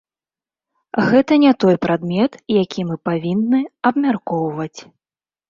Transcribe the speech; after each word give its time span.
Гэта 1.09 1.33
не 1.43 1.51
той 1.63 1.75
прадмет, 1.83 2.39
які 2.61 2.87
мы 2.93 2.99
павінны 3.11 3.61
абмяркоўваць. 3.93 4.79